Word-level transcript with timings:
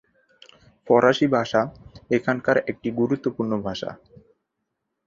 ফরাসি 0.87 1.27
ভাষা 1.35 1.61
এখানকার 2.11 2.57
একটি 2.71 2.89
গুরুত্বপূর্ণ 2.99 3.51
ভাষা। 3.67 3.89